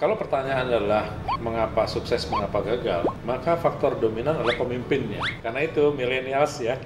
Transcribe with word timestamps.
Kalau 0.00 0.16
pertanyaan 0.16 0.64
adalah 0.64 1.12
mengapa 1.44 1.84
sukses, 1.84 2.24
mengapa 2.32 2.64
gagal, 2.64 3.04
maka 3.20 3.60
faktor 3.60 4.00
dominan 4.00 4.32
adalah 4.32 4.56
pemimpinnya. 4.56 5.20
Karena 5.44 5.60
itu 5.60 5.92
millennials 5.92 6.56
ya, 6.56 6.80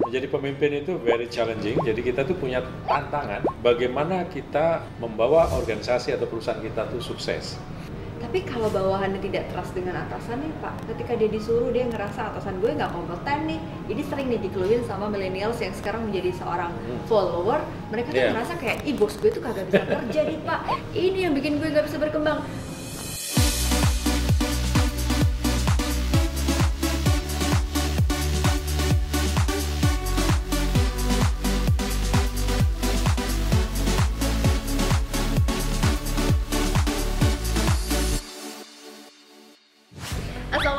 menjadi 0.00 0.32
pemimpin 0.32 0.80
itu 0.80 0.96
very 0.96 1.28
challenging. 1.28 1.76
Jadi 1.84 2.00
kita 2.00 2.24
tuh 2.24 2.32
punya 2.40 2.64
tantangan 2.88 3.44
bagaimana 3.60 4.24
kita 4.32 4.80
membawa 4.96 5.52
organisasi 5.52 6.16
atau 6.16 6.24
perusahaan 6.24 6.56
kita 6.56 6.88
tuh 6.88 7.04
sukses. 7.04 7.60
Tapi 8.24 8.40
kalau 8.48 8.72
bawahannya 8.72 9.20
tidak 9.20 9.52
trust 9.52 9.76
dengan 9.76 10.00
atasannya 10.00 10.48
Pak, 10.58 10.88
ketika 10.88 11.12
dia 11.12 11.28
disuruh 11.28 11.68
dia 11.68 11.84
ngerasa 11.84 12.32
atasan 12.32 12.56
gue 12.56 12.72
nggak 12.72 12.88
kompeten 12.88 13.44
nih. 13.44 13.60
Ini 13.84 14.02
sering 14.08 14.32
nih 14.32 14.40
dikeluhin 14.40 14.80
sama 14.88 15.12
millennials 15.12 15.60
yang 15.60 15.76
sekarang 15.76 16.08
menjadi 16.08 16.32
seorang 16.34 16.72
Hmm. 16.72 17.04
follower. 17.04 17.60
Mereka 17.92 18.08
tuh 18.08 18.16
Yeah. 18.16 18.32
ngerasa 18.32 18.56
kayak, 18.56 18.80
ih 18.82 18.96
bos 18.96 19.12
gue 19.20 19.28
tuh 19.28 19.44
kagak 19.44 19.68
bisa 19.68 19.84
kerja 19.84 20.20
nih 20.24 20.38
Pak. 20.40 20.60
Ini 20.96 21.18
yang 21.20 21.34
bikin 21.36 21.60
gue 21.60 21.68
nggak 21.68 21.84
bisa 21.84 22.00
berkembang. 22.00 22.40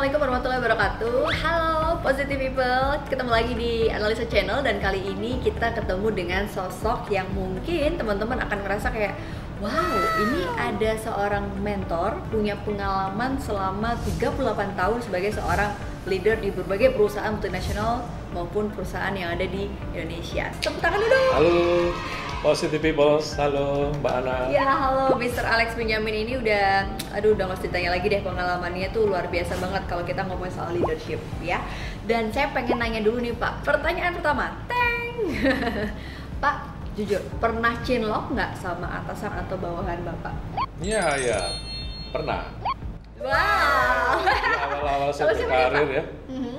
Assalamualaikum 0.05 0.37
warahmatullahi 0.37 0.61
wabarakatuh. 0.61 1.17
Halo 1.41 1.81
positive 2.05 2.37
people. 2.37 2.85
Ketemu 3.09 3.31
lagi 3.33 3.53
di 3.57 3.89
Analisa 3.89 4.21
Channel 4.29 4.61
Dan 4.61 4.77
kali 4.77 5.01
ini 5.01 5.41
kita 5.41 5.73
ketemu 5.73 6.13
dengan 6.13 6.45
sosok 6.45 7.09
yang 7.09 7.25
mungkin 7.33 7.97
teman-teman 7.97 8.37
akan 8.37 8.69
ngerasa 8.69 8.93
kayak 8.93 9.17
Wow, 9.57 9.97
ini 10.21 10.45
ada 10.61 10.93
seorang 11.01 11.49
mentor 11.57 12.21
Punya 12.29 12.53
pengalaman 12.61 13.41
selama 13.41 13.97
38 14.21 14.77
tahun 14.77 14.99
sebagai 15.01 15.41
seorang 15.41 15.73
leader 16.05 16.37
di 16.37 16.49
berbagai 16.53 16.93
perusahaan 16.93 17.33
multinasional 17.33 18.05
Maupun 18.31 18.69
perusahaan 18.73 19.13
yang 19.13 19.33
ada 19.33 19.45
di 19.45 19.69
Indonesia 19.93 20.49
Tepuk 20.61 20.79
tangan 20.81 20.99
dulu 21.01 21.09
dong 21.11 21.33
Halo, 21.33 21.55
Positive 22.45 22.77
People. 22.77 23.17
Halo, 23.41 23.89
Mbak 24.05 24.13
Ana. 24.21 24.53
Ya 24.53 24.69
halo 24.69 25.17
Mr. 25.17 25.41
Alex 25.41 25.73
Benjamin 25.73 26.29
ini 26.29 26.37
udah 26.37 26.85
aduh 27.17 27.33
udah 27.33 27.49
nggak 27.49 27.65
ditanya 27.65 27.97
lagi 27.97 28.05
deh 28.05 28.21
pengalamannya 28.21 28.93
tuh 28.93 29.09
luar 29.09 29.25
biasa 29.33 29.57
banget 29.57 29.89
kalau 29.89 30.05
kita 30.05 30.21
ngomongin 30.29 30.53
soal 30.53 30.69
leadership 30.77 31.17
ya. 31.41 31.57
Dan 32.05 32.29
saya 32.29 32.53
pengen 32.53 32.77
nanya 32.77 33.01
dulu 33.01 33.17
nih 33.17 33.33
Pak. 33.33 33.65
Pertanyaan 33.65 34.13
pertama, 34.13 34.61
teng. 34.69 35.25
Pak, 36.45 36.69
jujur 36.93 37.17
pernah 37.41 37.73
chinlock 37.81 38.29
nggak 38.29 38.53
sama 38.61 38.93
atasan 39.01 39.33
atau 39.41 39.57
bawahan 39.57 40.05
Bapak? 40.05 40.37
Iya, 40.85 41.17
iya. 41.17 41.41
Pernah. 42.13 42.45
Wow. 43.25 44.21
Saya 45.15 45.31
Kalau 45.31 45.47
berkarir 45.47 45.89
ya. 45.95 46.03
Mhm. 46.27 46.55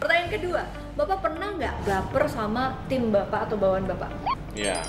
Pertanyaan 0.00 0.30
kedua, 0.32 0.62
Bapak 0.96 1.18
pernah 1.20 1.48
nggak 1.60 1.74
baper 1.84 2.24
sama 2.24 2.62
tim 2.88 3.12
Bapak 3.12 3.40
atau 3.50 3.56
bawahan 3.60 3.84
Bapak? 3.84 4.10
Iya. 4.56 4.80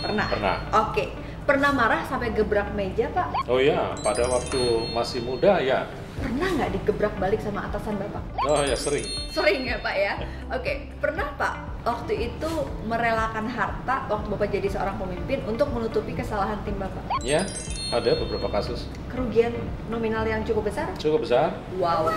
Pernah. 0.00 0.26
Pernah. 0.32 0.56
Oke. 0.88 1.04
Pernah 1.44 1.76
marah 1.76 2.00
sampai 2.08 2.32
gebrak 2.32 2.72
meja 2.72 3.04
Pak? 3.12 3.44
Oh 3.52 3.60
iya, 3.60 3.92
pada 4.00 4.24
waktu 4.32 4.88
masih 4.96 5.20
muda 5.28 5.60
ya. 5.60 5.84
Pernah 6.16 6.48
nggak 6.56 6.72
digebrak 6.72 7.12
balik 7.20 7.44
sama 7.44 7.68
atasan 7.68 8.00
Bapak? 8.00 8.24
Oh 8.48 8.64
ya 8.64 8.72
sering. 8.72 9.04
Sering 9.28 9.68
ya 9.68 9.76
Pak 9.84 9.92
ya? 9.92 10.24
Oke, 10.48 10.88
pernah 11.04 11.36
Pak 11.36 11.84
waktu 11.84 12.32
itu 12.32 12.50
merelakan 12.88 13.44
harta 13.44 14.08
waktu 14.08 14.26
Bapak 14.32 14.48
jadi 14.48 14.72
seorang 14.72 14.96
pemimpin 14.96 15.44
untuk 15.44 15.68
menutupi 15.68 16.16
kesalahan 16.16 16.56
tim 16.64 16.80
Bapak? 16.80 17.04
Ya, 17.20 17.44
ada 17.92 18.16
beberapa 18.16 18.48
kasus. 18.48 18.88
Kerugian 19.12 19.52
nominal 19.92 20.24
yang 20.24 20.40
cukup 20.48 20.72
besar? 20.72 20.88
Cukup 20.96 21.28
besar. 21.28 21.52
Wow, 21.76 22.08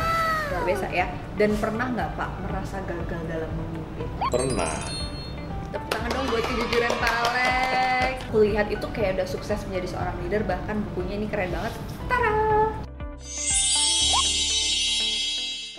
luar 0.49 0.63
biasa 0.65 0.87
ya. 0.89 1.05
Dan 1.35 1.53
pernah 1.59 1.87
nggak 1.91 2.09
Pak 2.15 2.29
merasa 2.47 2.77
gagal 2.83 3.21
dalam 3.27 3.51
memimpin? 3.53 4.07
Pernah. 4.31 4.73
Tepuk 5.69 5.89
tangan 5.91 6.09
dong 6.15 6.25
buat 6.31 6.43
kejujuran 6.47 6.93
Pak 6.97 7.13
Alex. 7.27 8.13
Kulihat 8.31 8.67
itu 8.71 8.85
kayak 8.91 9.11
udah 9.19 9.27
sukses 9.27 9.59
menjadi 9.67 9.87
seorang 9.95 10.15
leader, 10.23 10.41
bahkan 10.43 10.83
bukunya 10.91 11.19
ini 11.19 11.27
keren 11.27 11.51
banget. 11.51 11.73
Tara! 12.07 12.33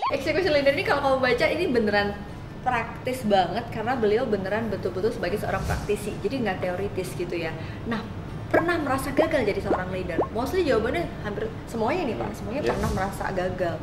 Execution 0.08 0.52
leader 0.56 0.72
ini 0.72 0.84
kalau 0.88 1.00
kamu 1.04 1.18
baca 1.20 1.46
ini 1.52 1.64
beneran 1.68 2.16
praktis 2.64 3.22
banget 3.24 3.64
karena 3.70 3.94
beliau 3.94 4.24
beneran 4.26 4.68
betul-betul 4.68 5.14
sebagai 5.14 5.38
seorang 5.40 5.62
praktisi 5.64 6.12
jadi 6.20 6.42
nggak 6.42 6.58
teoritis 6.60 7.14
gitu 7.14 7.32
ya 7.32 7.54
nah 7.86 8.02
pernah 8.48 8.80
merasa 8.80 9.12
gagal 9.12 9.44
jadi 9.44 9.60
seorang 9.62 9.88
leader 9.88 10.18
mostly 10.32 10.64
jawabannya 10.64 11.06
hampir 11.22 11.46
semuanya 11.70 12.02
nih 12.08 12.16
pak 12.18 12.30
semuanya 12.34 12.62
Ya. 12.64 12.70
pernah 12.74 12.90
merasa 12.92 13.24
gagal 13.32 13.76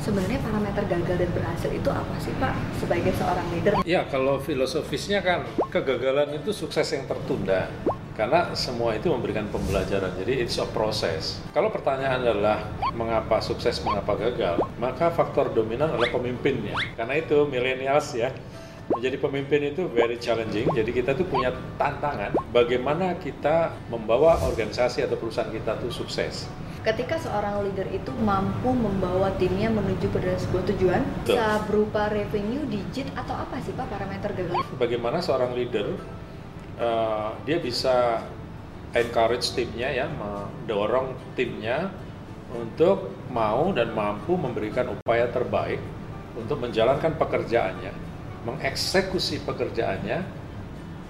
sebenarnya 0.00 0.40
parameter 0.40 0.84
gagal 0.88 1.16
dan 1.20 1.30
berhasil 1.36 1.70
itu 1.70 1.90
apa 1.92 2.14
sih 2.18 2.32
pak 2.40 2.52
sebagai 2.80 3.12
seorang 3.16 3.46
leader 3.52 3.72
Ya, 3.84 4.04
kalau 4.08 4.40
filosofisnya 4.40 5.20
kan 5.20 5.44
kegagalan 5.68 6.36
itu 6.36 6.52
sukses 6.52 6.88
yang 6.92 7.04
tertunda. 7.08 7.68
Karena 8.12 8.52
semua 8.52 8.92
itu 8.92 9.08
memberikan 9.08 9.48
pembelajaran. 9.48 10.12
Jadi 10.20 10.44
it's 10.44 10.60
a 10.60 10.68
process. 10.68 11.40
Kalau 11.56 11.72
pertanyaan 11.72 12.20
adalah 12.20 12.68
mengapa 12.92 13.40
sukses, 13.40 13.80
mengapa 13.80 14.12
gagal, 14.20 14.60
maka 14.76 15.08
faktor 15.08 15.48
dominan 15.56 15.88
adalah 15.96 16.12
pemimpinnya. 16.12 16.76
Karena 17.00 17.16
itu 17.16 17.48
millennials 17.48 18.12
ya, 18.12 18.28
menjadi 18.92 19.16
pemimpin 19.16 19.72
itu 19.72 19.88
very 19.88 20.20
challenging. 20.20 20.68
Jadi 20.68 20.90
kita 20.92 21.16
tuh 21.16 21.24
punya 21.32 21.54
tantangan 21.80 22.36
bagaimana 22.52 23.16
kita 23.16 23.72
membawa 23.88 24.36
organisasi 24.44 25.00
atau 25.06 25.16
perusahaan 25.16 25.48
kita 25.48 25.80
tuh 25.80 25.88
sukses. 25.88 26.44
Ketika 26.80 27.20
seorang 27.20 27.60
leader 27.68 27.84
itu 27.92 28.08
mampu 28.24 28.72
membawa 28.72 29.28
timnya 29.36 29.68
menuju 29.68 30.08
pada 30.08 30.32
sebuah 30.40 30.64
tujuan 30.72 31.02
Betul. 31.04 31.36
bisa 31.36 31.46
berupa 31.68 32.08
revenue 32.08 32.64
digit 32.72 33.08
atau 33.12 33.36
apa 33.36 33.60
sih 33.60 33.76
pak 33.76 33.86
parameter 33.92 34.32
gagal 34.32 34.56
bagaimana 34.80 35.20
seorang 35.20 35.52
leader 35.52 35.92
uh, 36.80 37.36
dia 37.44 37.60
bisa 37.60 38.24
encourage 38.96 39.52
timnya 39.52 39.92
ya 39.92 40.06
mendorong 40.08 41.12
timnya 41.36 41.92
untuk 42.50 43.12
mau 43.30 43.70
dan 43.70 43.92
mampu 43.94 44.34
memberikan 44.34 44.90
upaya 44.90 45.28
terbaik 45.30 45.78
untuk 46.34 46.64
menjalankan 46.64 47.14
pekerjaannya 47.14 47.92
mengeksekusi 48.48 49.44
pekerjaannya 49.44 50.24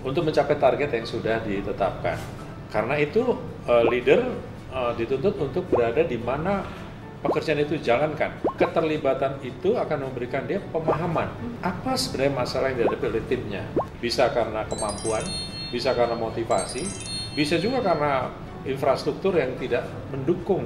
untuk 0.03 0.27
mencapai 0.27 0.59
target 0.59 0.91
yang 0.99 1.07
sudah 1.07 1.39
ditetapkan 1.47 2.19
karena 2.75 2.99
itu 2.99 3.39
uh, 3.71 3.87
leader 3.87 4.50
uh, 4.75 4.93
dituntut 4.95 5.37
untuk 5.39 5.67
berada 5.71 6.03
di 6.03 6.19
mana 6.19 6.65
pekerjaan 7.21 7.61
itu 7.61 7.77
jalankan. 7.79 8.33
Keterlibatan 8.57 9.39
itu 9.45 9.77
akan 9.77 10.11
memberikan 10.11 10.49
dia 10.49 10.63
pemahaman 10.73 11.29
apa 11.61 11.93
sebenarnya 11.95 12.35
masalah 12.35 12.73
yang 12.73 12.87
dihadapi 12.87 13.05
oleh 13.07 13.25
timnya. 13.29 13.63
Bisa 14.01 14.33
karena 14.33 14.65
kemampuan, 14.67 15.23
bisa 15.69 15.93
karena 15.93 16.17
motivasi, 16.17 16.83
bisa 17.37 17.61
juga 17.61 17.85
karena 17.85 18.33
infrastruktur 18.65 19.37
yang 19.37 19.57
tidak 19.61 19.85
mendukung 20.13 20.65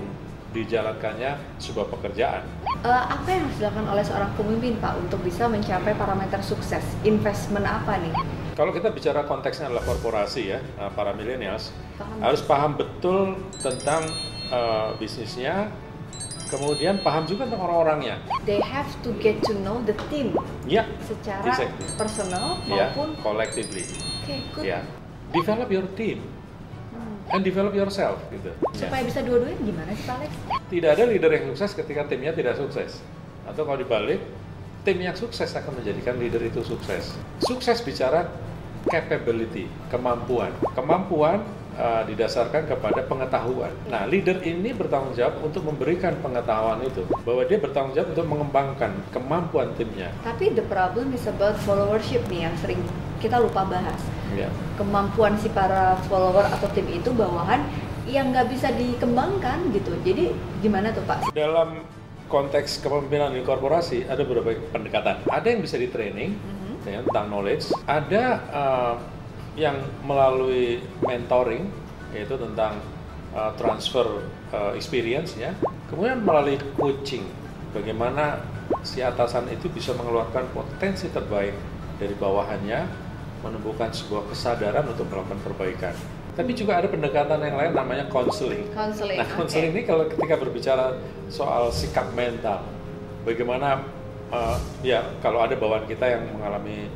dijalankannya 0.55 1.35
sebuah 1.59 1.91
pekerjaan. 1.91 2.47
Eh, 2.87 3.05
apa 3.11 3.27
yang 3.27 3.43
harus 3.43 3.59
dilakukan 3.59 3.89
oleh 3.91 4.05
seorang 4.07 4.31
pemimpin 4.39 4.79
pak 4.79 4.95
untuk 5.03 5.19
bisa 5.27 5.51
mencapai 5.51 5.99
parameter 5.99 6.39
sukses 6.47 6.87
investment 7.03 7.67
apa 7.67 7.99
nih 7.99 8.15
Kalau 8.55 8.71
kita 8.71 8.89
bicara 8.89 9.23
konteksnya 9.23 9.67
adalah 9.67 9.83
korporasi 9.85 10.43
ya, 10.49 10.63
uh, 10.77 10.87
para 10.89 11.11
millennials 11.11 11.75
Paham. 11.93 12.19
harus 12.23 12.41
paham 12.41 12.73
betul 12.75 13.35
tentang 13.59 14.07
uh, 14.49 14.95
bisnisnya, 14.95 15.75
kemudian 16.47 17.03
paham 17.03 17.27
juga 17.27 17.45
tentang 17.45 17.63
orang-orangnya. 17.63 18.23
they 18.43 18.63
have 18.63 18.87
to 19.01 19.11
get 19.19 19.43
to 19.43 19.59
know 19.59 19.83
the 19.83 19.97
team 20.07 20.39
Ya, 20.65 20.87
secara 21.03 21.45
Exactly. 21.45 21.83
personal 21.99 22.63
ya, 22.65 22.89
maupun 22.89 23.19
collectively. 23.19 23.83
oke 24.23 24.35
good 24.55 24.65
Ya, 24.65 24.87
develop 25.31 25.67
your 25.69 25.87
team 25.93 26.23
Hmm. 26.95 27.35
and 27.35 27.43
develop 27.43 27.75
yourself 27.75 28.23
gitu. 28.31 28.55
Ya. 28.71 28.87
supaya 28.87 29.03
bisa 29.03 29.19
dua-duanya 29.21 29.59
gimana 29.59 29.91
sih 29.93 30.07
Alex 30.07 30.31
Tidak 30.65 30.91
ada 30.91 31.05
leader 31.05 31.29
yang 31.29 31.51
sukses 31.51 31.75
ketika 31.75 32.07
timnya 32.07 32.31
tidak 32.31 32.55
sukses. 32.55 33.03
Atau 33.45 33.63
kalau 33.63 33.77
dibalik, 33.77 34.23
tim 34.85 35.01
yang 35.01 35.17
sukses 35.17 35.49
akan 35.51 35.81
menjadikan 35.81 36.15
leader 36.17 36.41
itu 36.41 36.61
sukses. 36.61 37.17
Sukses 37.41 37.81
bicara 37.81 38.29
capability, 38.85 39.65
kemampuan. 39.89 40.53
Kemampuan 40.77 41.41
uh, 41.75 42.05
didasarkan 42.05 42.69
kepada 42.69 43.01
pengetahuan. 43.03 43.73
Nah, 43.89 44.05
leader 44.05 44.45
ini 44.45 44.77
bertanggung 44.77 45.17
jawab 45.17 45.41
untuk 45.41 45.65
memberikan 45.65 46.13
pengetahuan 46.21 46.85
itu, 46.85 47.01
bahwa 47.25 47.43
dia 47.49 47.57
bertanggung 47.57 47.97
jawab 47.97 48.13
untuk 48.13 48.27
mengembangkan 48.29 48.93
kemampuan 49.09 49.73
timnya. 49.75 50.13
tapi 50.21 50.53
the 50.53 50.65
problem 50.69 51.17
is 51.17 51.25
about 51.25 51.57
followership 51.65 52.21
nih 52.29 52.45
yang 52.45 52.55
sering 52.61 52.81
kita 53.19 53.41
lupa 53.41 53.65
bahas 53.65 54.01
Ya. 54.35 54.51
kemampuan 54.75 55.39
si 55.39 55.47
para 55.49 55.95
follower 56.11 56.43
atau 56.43 56.67
tim 56.75 56.85
itu 56.91 57.09
bawahan 57.09 57.63
yang 58.05 58.35
nggak 58.35 58.51
bisa 58.51 58.69
dikembangkan 58.69 59.71
gitu 59.71 59.95
jadi 60.03 60.35
gimana 60.59 60.91
tuh 60.91 61.07
pak 61.07 61.23
Dalam 61.31 61.87
konteks 62.29 62.81
kepemimpinan 62.81 63.37
di 63.37 63.45
korporasi 63.45 64.09
ada 64.09 64.25
beberapa 64.25 64.57
pendekatan. 64.73 65.23
Ada 65.29 65.47
yang 65.53 65.61
bisa 65.61 65.77
di 65.77 65.89
training 65.93 66.35
Mhm. 66.35 66.75
ya, 66.89 67.01
tentang 67.05 67.27
knowledge. 67.29 67.65
Ada 67.85 68.25
uh, 68.51 68.95
yang 69.55 69.79
melalui 70.03 70.83
mentoring 71.05 71.71
yaitu 72.15 72.35
tentang 72.39 72.79
uh, 73.35 73.51
transfer 73.59 74.07
uh, 74.55 74.73
experience 74.75 75.35
ya. 75.35 75.55
Kemudian 75.91 76.23
melalui 76.23 76.59
coaching, 76.79 77.27
bagaimana 77.75 78.43
si 78.83 79.03
atasan 79.05 79.51
itu 79.53 79.69
bisa 79.71 79.93
mengeluarkan 79.95 80.49
potensi 80.55 81.11
terbaik 81.11 81.55
dari 82.01 82.15
bawahannya, 82.17 82.87
menumbuhkan 83.45 83.93
sebuah 83.93 84.31
kesadaran 84.33 84.89
untuk 84.89 85.07
melakukan 85.11 85.39
perbaikan. 85.45 85.95
Tapi 86.35 86.51
juga 86.53 86.77
ada 86.77 86.87
pendekatan 86.87 87.39
yang 87.39 87.55
lain 87.55 87.73
namanya 87.73 88.05
counseling. 88.07 88.67
Counseling. 88.71 89.19
Nah, 89.19 89.29
counseling 89.29 89.71
oke. 89.71 89.75
ini 89.75 89.83
kalau 89.83 90.05
ketika 90.07 90.35
berbicara 90.35 90.99
soal 91.27 91.71
sikap 91.71 92.11
mental, 92.11 92.59
bagaimana 93.23 93.87
uh, 94.29 94.59
ya 94.83 95.15
kalau 95.21 95.39
ada 95.39 95.55
bawaan 95.55 95.87
kita 95.87 96.11
yang 96.11 96.27
mengalami 96.29 96.91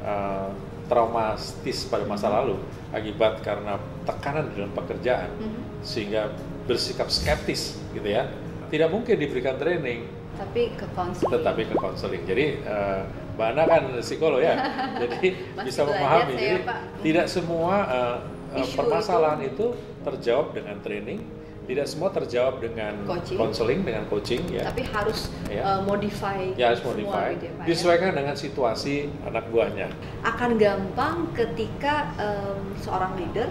uh, 0.00 0.54
traumatis 0.86 1.82
pada 1.84 2.06
masa 2.06 2.30
lalu 2.30 2.62
akibat 2.88 3.42
karena 3.42 3.74
tekanan 4.02 4.54
dalam 4.54 4.70
pekerjaan 4.72 5.34
Mhm. 5.34 5.82
sehingga 5.82 6.30
bersikap 6.64 7.10
skeptis 7.10 7.82
gitu 7.90 8.06
ya, 8.06 8.30
tidak 8.68 8.88
mungkin 8.88 9.14
diberikan 9.16 9.54
training 9.54 10.06
Tapi 10.36 10.74
ke 10.74 10.86
counseling. 10.92 11.32
tetapi 11.32 11.62
ke 11.64 11.74
counseling. 11.74 12.22
Jadi 12.22 12.46
eh, 12.60 13.00
Mbak 13.34 13.46
Ana 13.48 13.62
kan 13.64 13.82
psikolog 13.98 14.38
ya, 14.38 14.54
jadi 15.02 15.26
Masih 15.58 15.64
bisa 15.64 15.80
memahami. 15.82 16.32
saya, 16.32 16.38
Jadi 16.38 16.58
Pak. 16.62 16.78
tidak 17.02 17.26
semua 17.26 17.74
eh, 17.82 17.98
eh, 17.98 18.16
Isu 18.62 18.76
permasalahan 18.76 19.40
itu. 19.42 19.66
terjawab 20.06 20.54
dengan 20.54 20.78
training, 20.86 21.18
tidak 21.66 21.90
semua 21.90 22.14
terjawab 22.14 22.62
dengan 22.62 22.94
Coaching. 23.10 23.38
counseling, 23.42 23.80
dengan 23.82 24.06
coaching 24.06 24.38
ya. 24.54 24.70
Tapi 24.70 24.86
harus 24.86 25.34
Ya. 25.50 25.62
uh, 25.66 25.80
modify. 25.82 26.54
Ya 26.54 26.70
harus 26.70 26.78
modify, 26.86 27.34
gitu 27.34 27.50
ya, 27.50 27.58
ya. 27.58 27.64
disesuaikan 27.66 28.14
dengan 28.14 28.38
situasi 28.38 29.10
anak 29.26 29.50
buahnya. 29.50 29.90
akan 30.22 30.50
gampang 30.56 31.26
ketika 31.34 32.14
em, 32.16 32.70
seorang 32.78 33.18
leader 33.18 33.50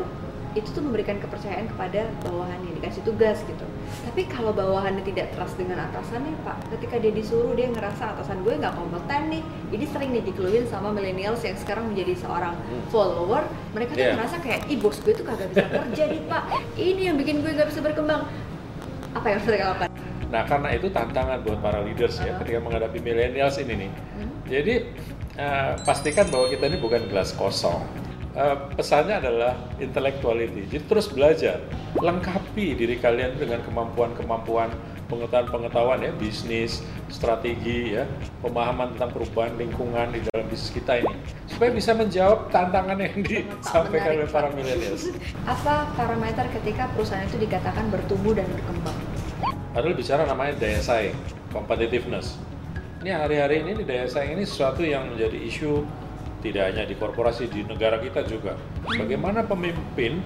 itu 0.55 0.71
tuh 0.71 0.79
memberikan 0.79 1.19
kepercayaan 1.19 1.67
kepada 1.67 2.07
bawahannya 2.23 2.79
dikasih 2.79 3.03
tugas 3.03 3.43
gitu. 3.43 3.65
Tapi 4.07 4.23
kalau 4.25 4.49
bawahannya 4.49 5.03
tidak 5.03 5.35
trust 5.35 5.59
dengan 5.59 5.83
atasannya, 5.85 6.31
Pak, 6.41 6.71
ketika 6.71 6.95
dia 6.97 7.11
disuruh 7.11 7.51
dia 7.53 7.67
ngerasa 7.67 8.15
atasan 8.15 8.39
gue 8.41 8.55
nggak 8.55 8.71
kompeten 8.71 9.29
nih. 9.29 9.43
Ini 9.69 9.85
sering 9.91 10.09
nih 10.15 10.23
dikeluhin 10.23 10.63
sama 10.65 10.89
millennials 10.89 11.43
yang 11.43 11.59
sekarang 11.59 11.91
menjadi 11.91 12.15
seorang 12.17 12.55
Hmm. 12.55 12.81
follower. 12.87 13.43
Mereka 13.75 13.91
tuh 13.93 14.01
Iya. 14.01 14.15
ngerasa 14.15 14.35
kayak, 14.39 14.59
ih 14.65 14.79
bos 14.79 14.97
gue 14.97 15.11
tuh 15.11 15.27
kagak 15.27 15.51
bisa 15.51 15.67
kerja 15.67 16.03
nih 16.07 16.21
Pak. 16.25 16.43
Ini 16.73 17.01
yang 17.03 17.17
bikin 17.19 17.43
gue 17.43 17.51
nggak 17.51 17.69
bisa 17.69 17.83
berkembang. 17.83 18.23
Apa 19.11 19.25
yang 19.27 19.35
harus 19.37 19.47
mereka 19.47 19.65
lakukan? 19.75 19.89
Nah 20.25 20.43
karena 20.43 20.69
itu 20.71 20.87
tantangan 20.89 21.37
buat 21.43 21.59
para 21.59 21.79
leaders 21.83 22.15
ya 22.17 22.31
Uh-huh. 22.31 22.39
ketika 22.41 22.59
menghadapi 22.59 22.97
millennials 22.97 23.59
ini 23.59 23.87
nih. 23.87 23.91
Hmm? 23.91 24.29
Jadi 24.47 24.73
eh, 25.35 25.71
pastikan 25.83 26.31
bahwa 26.31 26.47
kita 26.47 26.63
ini 26.65 26.79
bukan 26.79 27.11
gelas 27.11 27.35
kosong. 27.35 27.83
Eh, 28.35 28.57
pesannya 28.75 29.23
adalah 29.23 29.55
intellectuality. 29.79 30.67
Jadi 30.67 30.83
terus 30.91 31.07
belajar, 31.07 31.63
lengkapi 31.95 32.75
diri 32.75 32.99
kalian 32.99 33.39
dengan 33.39 33.63
kemampuan-kemampuan 33.63 34.75
pengetahuan-pengetahuan 35.07 36.03
ya, 36.03 36.11
bisnis, 36.19 36.83
strategi 37.07 37.95
ya, 37.95 38.03
pemahaman 38.43 38.91
tentang 38.97 39.15
perubahan 39.15 39.55
lingkungan 39.55 40.11
di 40.11 40.19
dalam 40.27 40.51
bisnis 40.51 40.67
kita 40.75 40.99
ini, 40.99 41.15
supaya 41.47 41.71
bisa 41.71 41.95
menjawab 41.95 42.51
tantangan 42.51 42.99
yang 42.99 43.15
disampaikan 43.23 44.11
oleh 44.19 44.27
para 44.27 44.51
Pak. 44.51 44.57
millennials. 44.59 45.15
Apa 45.47 45.95
parameter 45.95 46.51
ketika 46.59 46.91
perusahaan 46.91 47.23
itu 47.23 47.39
dikatakan 47.39 47.87
bertumbuh 47.87 48.35
dan 48.35 48.51
berkembang? 48.51 48.97
Padahal 49.71 49.95
bicara 49.95 50.27
namanya 50.27 50.59
daya 50.59 50.83
saing, 50.83 51.15
competitiveness. 51.55 52.35
Ini 52.99 53.15
hari-hari 53.15 53.63
ini 53.63 53.79
daya 53.87 54.11
saing 54.11 54.35
ini 54.35 54.43
sesuatu 54.43 54.83
yang 54.83 55.07
menjadi 55.13 55.39
isu 55.39 55.87
tidak 56.45 56.69
hanya 56.69 56.85
di 56.85 56.93
korporasi 56.93 57.49
di 57.49 57.65
negara 57.65 57.97
kita 57.97 58.21
juga. 58.29 58.53
Bagaimana 58.85 59.41
pemimpin 59.41 60.21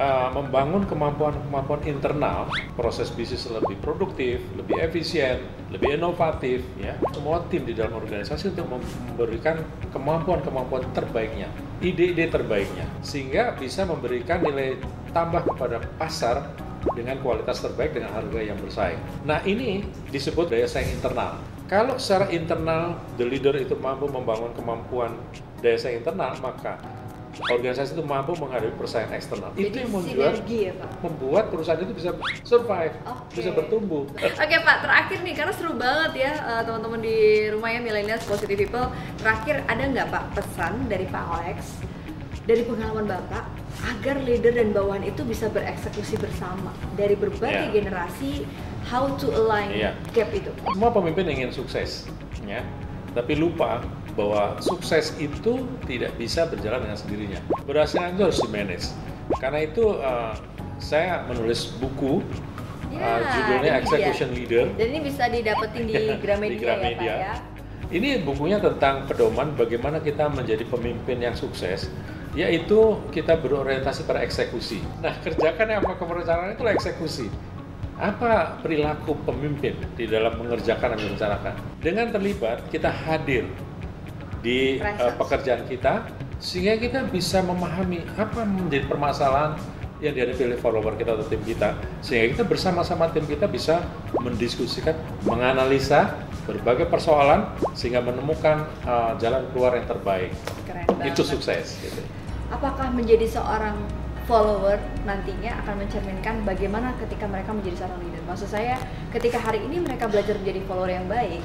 uh, 0.00 0.32
membangun 0.32 0.88
kemampuan-kemampuan 0.88 1.84
internal, 1.84 2.48
proses 2.72 3.12
bisnis 3.12 3.44
lebih 3.52 3.76
produktif, 3.84 4.40
lebih 4.56 4.80
efisien, 4.80 5.44
lebih 5.68 6.00
inovatif, 6.00 6.64
ya. 6.80 6.96
Semua 7.12 7.44
tim 7.52 7.68
di 7.68 7.76
dalam 7.76 8.00
organisasi 8.00 8.56
untuk 8.56 8.64
memberikan 8.72 9.60
kemampuan-kemampuan 9.92 10.88
terbaiknya, 10.96 11.52
ide-ide 11.84 12.32
terbaiknya, 12.32 12.88
sehingga 13.04 13.52
bisa 13.60 13.84
memberikan 13.84 14.40
nilai 14.40 14.80
tambah 15.12 15.44
kepada 15.44 15.84
pasar 16.00 16.48
dengan 16.96 17.20
kualitas 17.22 17.62
terbaik 17.62 17.94
dengan 17.94 18.10
harga 18.10 18.40
yang 18.42 18.58
bersaing. 18.58 18.98
Nah 19.22 19.38
ini 19.46 19.86
disebut 20.10 20.50
daya 20.50 20.66
saing 20.66 20.90
internal. 20.90 21.38
Kalau 21.72 21.96
secara 21.96 22.28
internal 22.28 23.00
the 23.16 23.24
leader 23.24 23.56
itu 23.56 23.72
mampu 23.80 24.04
membangun 24.04 24.52
kemampuan 24.52 25.16
daya 25.64 25.80
saing 25.80 26.04
internal, 26.04 26.36
maka 26.44 26.76
organisasi 27.48 27.96
itu 27.96 28.04
mampu 28.04 28.36
menghadapi 28.36 28.76
persaingan 28.76 29.16
eksternal. 29.16 29.48
itu 29.56 29.72
yang 29.72 29.88
membuat 29.88 30.44
ya 30.44 30.76
Pak? 30.76 30.90
membuat 31.00 31.44
perusahaan 31.48 31.80
itu 31.80 31.96
bisa 31.96 32.12
survive, 32.44 32.92
Oke. 33.08 33.40
bisa 33.40 33.50
bertumbuh. 33.56 34.04
Oke 34.20 34.56
Pak, 34.60 34.76
terakhir 34.84 35.24
nih 35.24 35.32
karena 35.32 35.52
seru 35.56 35.72
banget 35.72 36.28
ya 36.28 36.32
eh, 36.36 36.62
teman-teman 36.68 37.00
di 37.00 37.16
rumah 37.48 37.72
ya 37.72 37.80
millennials 37.80 38.28
positive 38.28 38.60
people. 38.60 38.92
Terakhir 39.16 39.64
ada 39.64 39.80
nggak 39.80 40.06
Pak 40.12 40.24
pesan 40.36 40.92
dari 40.92 41.08
Pak 41.08 41.24
Alex 41.24 41.80
dari 42.44 42.68
pengalaman 42.68 43.08
Bapak 43.08 43.48
agar 43.80 44.20
leader 44.20 44.52
dan 44.52 44.76
bawahan 44.76 45.08
itu 45.08 45.24
bisa 45.24 45.48
bereksekusi 45.48 46.20
bersama 46.20 46.68
dari 47.00 47.16
berbagai 47.16 47.72
Iya. 47.72 47.80
generasi 47.80 48.44
how 48.84 49.10
to 49.16 49.30
align 49.30 49.70
Iya. 49.70 49.92
gap 50.10 50.30
itu. 50.30 50.50
Semua 50.72 50.90
pemimpin 50.90 51.26
ingin 51.26 51.50
sukses, 51.50 52.06
ya. 52.42 52.62
Tapi 53.12 53.36
lupa 53.36 53.84
bahwa 54.12 54.56
sukses 54.58 55.16
itu 55.16 55.64
tidak 55.84 56.12
bisa 56.16 56.44
berjalan 56.44 56.84
dengan 56.84 56.96
sendirinya. 56.96 57.40
Keberhasilan 57.60 58.16
itu 58.16 58.22
harus 58.28 58.38
di-manage. 58.40 58.86
Karena 59.38 59.60
itu 59.62 59.84
eh, 59.96 60.32
saya 60.78 61.24
menulis 61.24 61.72
buku 61.76 62.20
Ya, 62.92 63.00
eh, 63.00 63.20
judulnya 63.24 63.56
ini 63.56 63.68
dia. 63.72 63.80
Execution 63.80 64.28
Leader. 64.36 64.64
Dan 64.76 64.86
ini 64.92 65.00
bisa 65.00 65.24
didapetin 65.24 65.82
di 65.88 65.92
Gramedia, 66.20 66.52
Di 66.52 66.56
Gramedia. 66.60 67.00
ya 67.00 67.16
Pak 67.16 67.24
ya. 67.24 67.34
Ini 67.88 68.08
bukunya 68.20 68.56
tentang 68.56 69.04
pedoman 69.04 69.52
bagaimana 69.52 69.96
kita 69.96 70.28
menjadi 70.28 70.64
pemimpin 70.64 71.20
yang 71.20 71.32
sukses, 71.32 71.88
yaitu 72.32 73.00
kita 73.08 73.36
berorientasi 73.36 74.04
pada 74.04 74.20
eksekusi. 74.20 74.80
Nah, 75.00 75.12
kerjakan 75.20 75.66
yang 75.68 75.80
apa 75.84 76.00
perencanaan 76.00 76.52
itu 76.52 76.64
eksekusi. 76.68 77.26
Apa 78.02 78.58
perilaku 78.58 79.14
pemimpin 79.22 79.78
di 79.94 80.10
dalam 80.10 80.34
mengerjakan 80.34 80.98
dan 80.98 81.00
merencanakan? 81.06 81.54
Dengan 81.78 82.10
terlibat, 82.10 82.66
kita 82.66 82.90
hadir 82.90 83.46
di 84.42 84.82
Presence. 84.82 85.14
pekerjaan 85.22 85.62
kita, 85.70 86.10
sehingga 86.42 86.82
kita 86.82 87.06
bisa 87.06 87.46
memahami 87.46 88.02
apa 88.18 88.42
menjadi 88.42 88.90
permasalahan 88.90 89.54
yang 90.02 90.18
dihadapi 90.18 90.50
oleh 90.50 90.58
follower 90.58 90.98
kita 90.98 91.14
atau 91.14 91.26
tim 91.30 91.38
kita, 91.46 91.78
sehingga 92.02 92.34
kita 92.34 92.44
bersama-sama 92.50 93.06
tim 93.14 93.22
kita 93.22 93.46
bisa 93.46 93.86
mendiskusikan, 94.18 94.98
menganalisa 95.22 96.10
berbagai 96.42 96.90
persoalan, 96.90 97.46
sehingga 97.78 98.02
menemukan 98.02 98.66
eh, 98.82 99.12
jalan 99.22 99.46
keluar 99.54 99.78
yang 99.78 99.86
terbaik. 99.86 100.34
Keren 100.66 100.90
banget. 100.90 101.14
Itu 101.14 101.22
sukses. 101.22 101.78
Gitu. 101.78 102.02
Apakah 102.50 102.90
menjadi 102.90 103.30
seorang 103.30 103.78
follower 104.26 104.78
nantinya 105.02 105.58
akan 105.64 105.82
mencerminkan 105.82 106.46
bagaimana 106.46 106.94
ketika 107.02 107.26
mereka 107.26 107.50
menjadi 107.50 107.84
seorang 107.84 107.98
leader? 108.02 108.22
Maksud 108.26 108.48
saya, 108.48 108.78
ketika 109.10 109.38
hari 109.42 109.62
ini 109.66 109.82
mereka 109.82 110.06
belajar 110.06 110.38
menjadi 110.38 110.60
follower 110.66 110.90
yang 110.90 111.06
baik, 111.10 111.42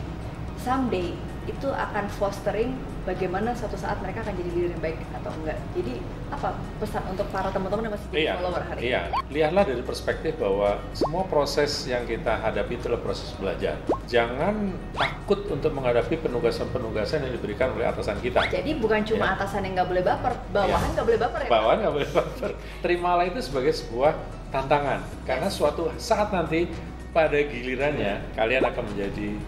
someday 0.62 1.14
itu 1.48 1.68
akan 1.68 2.06
fostering 2.12 2.76
bagaimana 3.02 3.56
suatu 3.56 3.74
saat 3.74 3.96
mereka 3.98 4.20
akan 4.20 4.36
jadi 4.36 4.50
leader 4.52 4.72
yang 4.76 4.84
baik 4.84 4.98
atau 5.16 5.32
enggak. 5.34 5.56
Jadi 5.74 5.94
apa 6.28 6.50
pesan 6.78 7.04
untuk 7.08 7.24
para 7.32 7.48
teman-teman 7.50 7.88
yang 7.88 7.94
masih 7.96 8.08
jadi 8.12 8.20
Iya, 8.20 8.34
follower 8.36 8.64
hari 8.64 8.78
ini? 8.78 8.86
iya. 8.86 9.02
Lihatlah 9.32 9.64
dari 9.64 9.80
perspektif 9.82 10.36
bahwa 10.36 10.70
semua 10.92 11.24
proses 11.24 11.72
yang 11.88 12.04
kita 12.04 12.36
hadapi 12.38 12.76
itu 12.76 12.92
adalah 12.92 13.00
proses 13.02 13.32
belajar. 13.34 13.80
Jangan 14.06 14.56
takut 14.92 15.40
untuk 15.48 15.72
menghadapi 15.72 16.20
penugasan-penugasan 16.20 17.24
yang 17.24 17.34
diberikan 17.34 17.72
oleh 17.72 17.88
atasan 17.88 18.20
kita. 18.20 18.44
Jadi 18.46 18.76
bukan 18.76 19.08
cuma 19.08 19.26
Iya. 19.26 19.36
atasan 19.40 19.62
yang 19.64 19.74
nggak 19.80 19.90
boleh 19.90 20.04
baper, 20.04 20.34
bawahan 20.52 20.90
nggak 20.92 21.08
boleh 21.08 21.20
baper 21.20 21.40
ya? 21.40 21.50
Bawahan 21.50 21.78
nggak 21.80 21.94
boleh 21.96 22.10
baper. 22.12 22.50
Terimalah 22.84 23.26
itu 23.26 23.40
sebagai 23.40 23.72
sebuah 23.72 24.12
tantangan. 24.50 25.00
Karena 25.24 25.48
suatu 25.48 25.96
saat 25.96 26.28
nanti 26.30 26.68
pada 27.10 27.40
gilirannya 27.40 28.20
kalian 28.36 28.68
akan 28.68 28.84
menjadi 28.84 29.40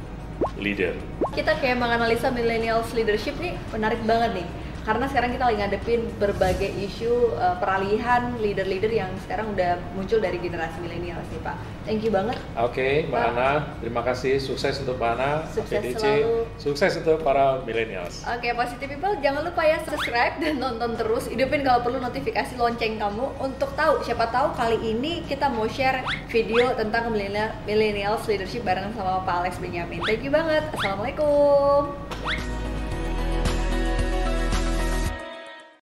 leader. 0.59 0.95
kita 1.35 1.55
kayak 1.61 1.77
menganalisa 1.77 2.33
millennials 2.33 2.89
leadership 2.97 3.37
nih 3.37 3.53
menarik 3.71 4.01
banget 4.03 4.43
nih 4.43 4.47
karena 4.89 5.05
sekarang 5.05 5.29
kita 5.37 5.43
lagi 5.45 5.57
ngadepin 5.61 6.01
berbagai 6.17 6.71
isu 6.81 7.37
uh, 7.37 7.61
peralihan 7.61 8.33
leader-leader 8.41 8.89
yang 8.89 9.13
sekarang 9.21 9.53
udah 9.53 9.77
muncul 9.93 10.17
dari 10.17 10.41
generasi 10.41 10.81
millennials 10.81 11.29
nih 11.29 11.45
Pak. 11.45 11.55
Thank 11.85 12.01
you 12.01 12.09
banget. 12.09 12.41
Oke, 12.57 13.05
Mbak 13.05 13.21
Pak. 13.21 13.29
Ana, 13.37 13.49
terima 13.85 14.01
kasih. 14.01 14.41
Sukses 14.41 14.81
untuk 14.81 14.97
Mbak 14.97 15.11
Ana, 15.13 15.31
Sukses 15.45 15.77
PDC. 15.77 16.01
selalu. 16.01 16.33
Sukses 16.57 16.91
untuk 17.05 17.21
para 17.21 17.61
millennials. 17.69 18.25
Oke, 18.25 18.49
positive 18.57 18.89
people 18.97 19.13
jangan 19.21 19.45
lupa 19.45 19.61
ya 19.61 19.77
subscribe 19.85 20.41
dan 20.41 20.57
nonton 20.57 20.97
terus. 20.97 21.29
Hidupin 21.29 21.61
kalau 21.61 21.85
perlu 21.85 22.01
notifikasi 22.01 22.57
lonceng 22.57 22.97
kamu 22.97 23.29
untuk 23.37 23.69
tahu 23.77 24.01
siapa 24.01 24.25
tahu 24.33 24.57
kali 24.57 24.81
ini 24.81 25.21
kita 25.29 25.53
mau 25.53 25.69
share 25.69 26.01
video 26.33 26.73
tentang 26.73 27.13
millennial- 27.13 27.53
millennials 27.69 28.25
leadership 28.25 28.65
barengan 28.65 28.97
sama 28.97 29.21
Pak 29.21 29.45
Alex 29.45 29.61
Benyamin. 29.61 30.01
Thank 30.01 30.25
you 30.25 30.33
banget. 30.33 30.65
Assalamualaikum. 30.73 32.58